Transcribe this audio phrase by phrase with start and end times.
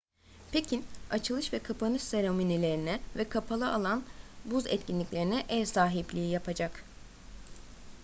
[0.51, 4.03] pekin açılış ve kapanış seremonilerine ve kapalı alan
[4.45, 6.85] buz etkinliklerine ev sahipliği yapacak